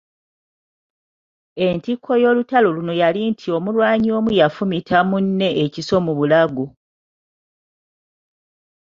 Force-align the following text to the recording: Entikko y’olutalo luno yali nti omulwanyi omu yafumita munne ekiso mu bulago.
Entikko 1.67 2.11
y’olutalo 2.21 2.67
luno 2.77 2.93
yali 3.01 3.21
nti 3.31 3.47
omulwanyi 3.57 4.09
omu 4.17 4.29
yafumita 4.39 4.97
munne 5.09 5.47
ekiso 5.63 5.95
mu 6.05 6.13
bulago. 6.17 6.65